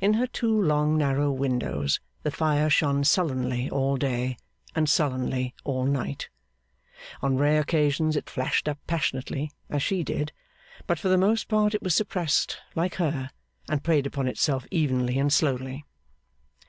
In 0.00 0.14
her 0.14 0.28
two 0.28 0.56
long 0.62 0.96
narrow 0.96 1.32
windows, 1.32 1.98
the 2.22 2.30
fire 2.30 2.70
shone 2.70 3.02
sullenly 3.02 3.68
all 3.68 3.96
day, 3.96 4.36
and 4.76 4.88
sullenly 4.88 5.56
all 5.64 5.84
night. 5.86 6.28
On 7.20 7.36
rare 7.36 7.62
occasions 7.62 8.14
it 8.14 8.30
flashed 8.30 8.68
up 8.68 8.78
passionately, 8.86 9.50
as 9.68 9.82
she 9.82 10.04
did; 10.04 10.30
but 10.86 11.00
for 11.00 11.08
the 11.08 11.18
most 11.18 11.48
part 11.48 11.74
it 11.74 11.82
was 11.82 11.96
suppressed, 11.96 12.58
like 12.76 12.94
her, 12.94 13.30
and 13.68 13.82
preyed 13.82 14.06
upon 14.06 14.28
itself 14.28 14.64
evenly 14.70 15.18
and 15.18 15.32
slowly. 15.32 15.84